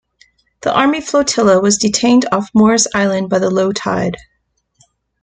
The 0.63 0.73
army 0.73 0.99
flotilla 0.99 1.59
was 1.61 1.77
detained 1.77 2.25
off 2.31 2.49
Morris 2.55 2.87
Island 2.95 3.29
by 3.29 3.37
the 3.37 3.51
low 3.51 3.71
tide. 3.71 4.17